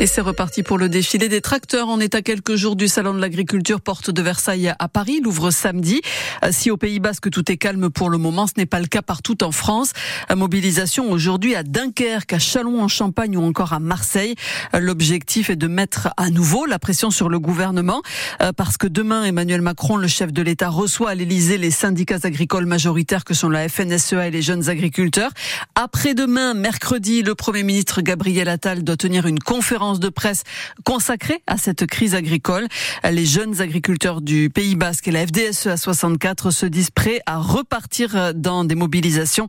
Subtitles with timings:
[0.00, 1.88] Et c'est reparti pour le défilé des tracteurs.
[1.88, 5.20] On est à quelques jours du Salon de l'Agriculture, porte de Versailles à Paris.
[5.22, 6.02] L'ouvre samedi.
[6.50, 9.02] Si au Pays Basque tout est calme pour le moment, ce n'est pas le cas
[9.02, 9.92] partout en France.
[10.34, 14.34] Mobilisation aujourd'hui à Dunkerque, à Chalon en Champagne ou encore à Marseille.
[14.76, 18.02] L'objectif est de mettre à nouveau la pression sur le gouvernement
[18.42, 22.18] euh, parce que demain, Emmanuel Macron, le chef de l'État, reçoit à l'Élysée les syndicats
[22.24, 25.30] agricoles majoritaires que sont la FNSEA et les jeunes agriculteurs.
[25.76, 30.42] Après-demain, mercredi, le Premier ministre Gabriel Attal doit tenir une conférence de presse
[30.84, 32.66] consacrée à cette crise agricole.
[33.08, 37.38] Les jeunes agriculteurs du Pays Basque et la FDSE à 64 se disent prêts à
[37.38, 39.46] repartir dans des mobilisations.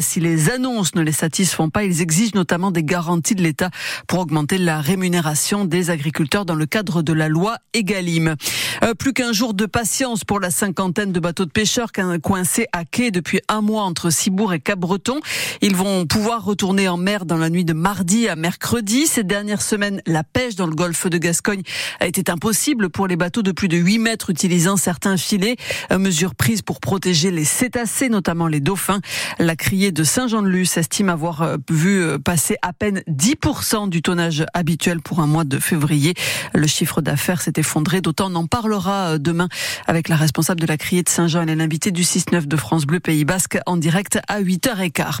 [0.00, 3.70] Si les annonces ne les satisfont pas, ils exigent notamment des garanties de l'État
[4.06, 8.36] pour augmenter la rémunération des agriculteurs dans le cadre de la loi Egalim.
[8.82, 11.92] Euh, plus qu'un jour de patience pour la cinquantaine de bateaux de pêcheurs
[12.22, 15.20] coincés à quai depuis un mois entre Cibourg et Cap-Breton.
[15.62, 19.06] Ils vont pouvoir retourner en mer dans la nuit de mardi à mercredi.
[19.06, 19.62] Ces dernières
[20.06, 21.62] la pêche dans le golfe de Gascogne
[22.00, 25.56] a été impossible pour les bateaux de plus de 8 mètres utilisant certains filets.
[25.92, 29.00] Euh, mesure prise pour protéger les cétacés, notamment les dauphins.
[29.38, 34.44] La criée de Saint-Jean-de-Luz estime avoir euh, vu euh, passer à peine 10% du tonnage
[34.54, 36.14] habituel pour un mois de février.
[36.54, 39.48] Le chiffre d'affaires s'est effondré, d'autant on en parlera demain
[39.86, 41.42] avec la responsable de la criée de Saint-Jean.
[41.42, 45.18] Elle est l'invitée du 6-9 de France Bleu Pays Basque en direct à 8h15.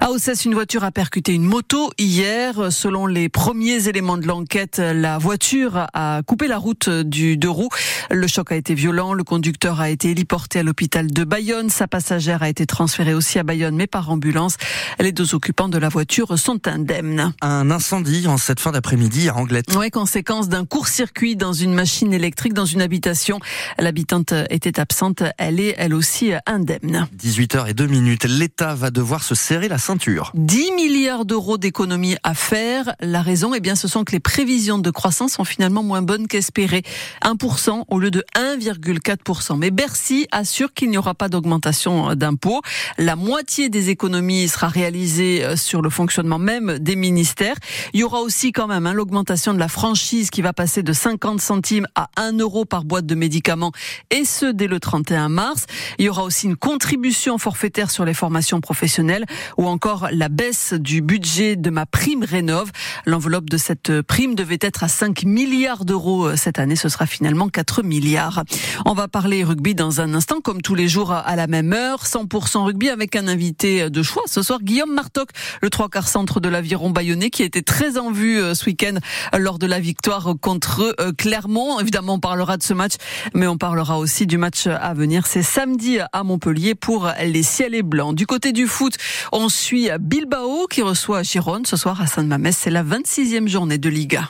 [0.00, 2.70] À Ossès, une voiture a percuté une moto hier.
[2.70, 7.68] Selon les premiers éléments de l'enquête, la voiture a coupé la route du deux roues.
[8.10, 9.12] Le choc a été violent.
[9.12, 11.68] Le conducteur a été héliporté à l'hôpital de Bayonne.
[11.68, 14.56] Sa passagère a été transférée aussi à Bayonne, mais par ambulance.
[14.98, 17.34] Les deux occupants de la voiture sont indemnes.
[17.42, 19.66] Un incendie en cette fin d'après-midi à Anglette.
[19.76, 23.38] Oui, conséquence d'un court-circuit dans une machine électrique dans une habitation.
[23.78, 25.22] L'habitante était absente.
[25.36, 27.06] Elle est, elle aussi, indemne.
[27.18, 28.24] 18h et 2 minutes.
[28.24, 30.32] L'État va devoir se serrer la ceinture.
[30.34, 32.94] 10 milliards d'euros d'économies à faire.
[33.00, 36.26] La raison, eh bien, ce sont que les prévisions de croissance sont finalement moins bonnes
[36.26, 36.82] qu'espérées.
[37.22, 39.58] 1% au lieu de 1,4%.
[39.58, 42.62] Mais Bercy assure qu'il n'y aura pas d'augmentation d'impôts.
[42.98, 47.56] La moitié des économies sera réalisée euh, sur le fonctionnement même des ministères.
[47.92, 50.92] Il y aura aussi quand même hein, l'augmentation de la franchise qui va passer de
[50.92, 53.72] 50 centimes à 1 euro par boîte de médicaments
[54.10, 55.66] et ce dès le 31 mars.
[55.98, 59.26] Il y aura aussi une contribution forfaitaire sur les formations professionnelles
[59.56, 62.70] ou encore la baisse du budget de ma prime rénov.
[63.06, 66.76] L'enveloppe de cette prime devait être à 5 milliards d'euros euh, cette année.
[66.76, 68.44] Ce sera finalement 4 milliards.
[68.84, 72.04] On va parler rugby dans un instant, comme tous les jours à la même heure.
[72.04, 74.22] 100% rugby avec un invité de choix.
[74.26, 75.30] Ce soir, Guillaume Martoc,
[75.62, 78.66] le trois quarts centre de l'aviron bayonnais, qui a été très en vue euh, ce
[78.66, 78.98] week-end
[79.36, 81.80] lors de la victoire contre euh, Clermont.
[81.80, 82.94] Évidemment, on parlera de ce match,
[83.34, 85.26] mais on parlera aussi du match à venir.
[85.26, 88.14] C'est samedi à Montpellier pour les ciels et blancs.
[88.14, 88.94] Du côté du foot,
[89.32, 92.56] on suit Bilbao qui reçoit Gironde ce soir à Saint-Mamès.
[92.56, 93.48] C'est la 26e
[93.78, 94.28] de Liga.